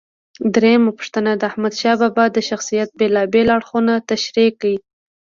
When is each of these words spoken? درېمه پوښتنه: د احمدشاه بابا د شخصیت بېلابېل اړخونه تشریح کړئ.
درېمه 0.55 0.91
پوښتنه: 0.97 1.31
د 1.35 1.41
احمدشاه 1.51 1.97
بابا 2.01 2.25
د 2.31 2.37
شخصیت 2.49 2.89
بېلابېل 2.99 3.47
اړخونه 3.57 3.93
تشریح 4.09 4.49
کړئ. 4.61 4.75